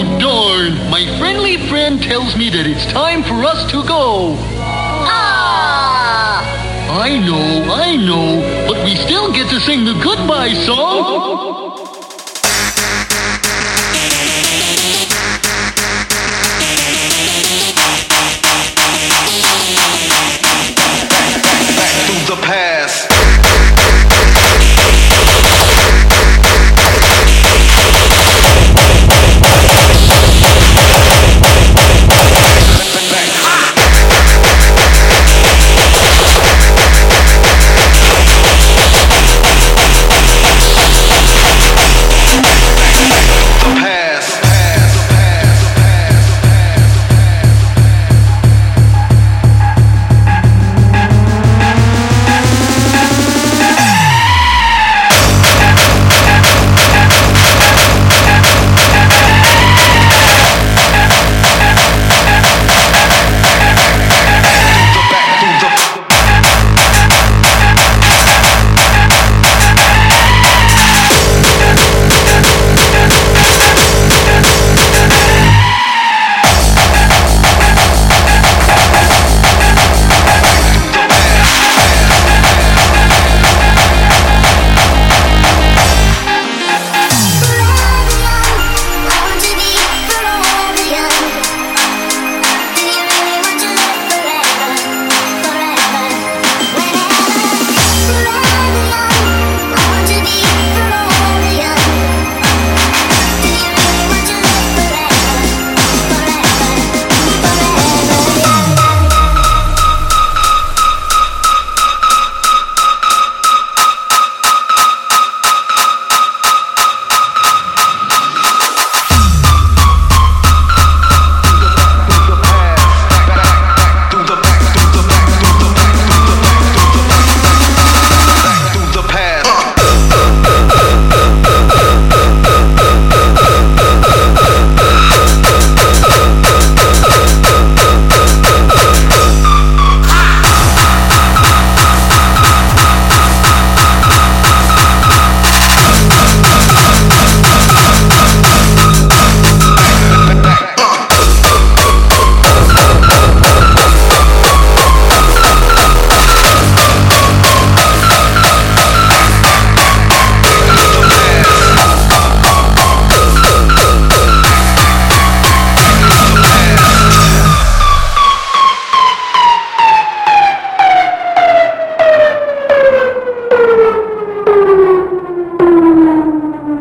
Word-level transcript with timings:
Oh, 0.00 0.04
darn. 0.20 0.78
My 0.90 1.04
friendly 1.18 1.56
friend 1.66 2.00
tells 2.00 2.36
me 2.36 2.50
that 2.50 2.68
it's 2.68 2.86
time 2.92 3.24
for 3.24 3.42
us 3.42 3.68
to 3.72 3.82
go. 3.82 4.36
Ah! 5.10 6.38
I 7.02 7.18
know, 7.18 7.66
I 7.74 7.96
know, 7.96 8.38
but 8.70 8.78
we 8.84 8.94
still 8.94 9.32
get 9.32 9.50
to 9.50 9.58
sing 9.58 9.84
the 9.84 9.94
goodbye 9.94 10.54
song. 10.54 11.77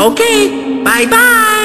Okay, 0.00 0.80
bye 0.82 1.04
bye. 1.04 1.59